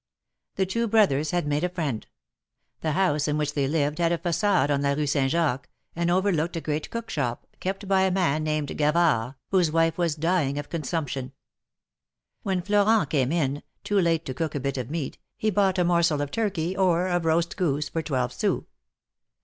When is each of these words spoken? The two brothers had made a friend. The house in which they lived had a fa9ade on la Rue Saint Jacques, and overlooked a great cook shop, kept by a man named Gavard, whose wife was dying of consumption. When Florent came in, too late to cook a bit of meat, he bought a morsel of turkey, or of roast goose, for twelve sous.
The 0.55 0.65
two 0.65 0.87
brothers 0.87 1.29
had 1.29 1.45
made 1.45 1.63
a 1.63 1.69
friend. 1.69 2.07
The 2.79 2.93
house 2.93 3.27
in 3.27 3.37
which 3.37 3.53
they 3.53 3.67
lived 3.67 3.99
had 3.99 4.11
a 4.11 4.17
fa9ade 4.17 4.71
on 4.71 4.81
la 4.81 4.93
Rue 4.93 5.05
Saint 5.05 5.29
Jacques, 5.29 5.69
and 5.95 6.09
overlooked 6.09 6.55
a 6.55 6.59
great 6.61 6.89
cook 6.89 7.07
shop, 7.11 7.45
kept 7.59 7.87
by 7.87 8.01
a 8.01 8.09
man 8.11 8.43
named 8.43 8.75
Gavard, 8.75 9.35
whose 9.51 9.71
wife 9.71 9.99
was 9.99 10.15
dying 10.15 10.57
of 10.57 10.69
consumption. 10.71 11.33
When 12.41 12.63
Florent 12.63 13.11
came 13.11 13.31
in, 13.31 13.61
too 13.83 13.99
late 14.01 14.25
to 14.25 14.33
cook 14.33 14.55
a 14.55 14.59
bit 14.59 14.79
of 14.79 14.89
meat, 14.89 15.19
he 15.37 15.51
bought 15.51 15.77
a 15.77 15.83
morsel 15.83 16.19
of 16.19 16.31
turkey, 16.31 16.75
or 16.75 17.05
of 17.07 17.23
roast 17.23 17.55
goose, 17.55 17.87
for 17.87 18.01
twelve 18.01 18.33
sous. 18.33 18.63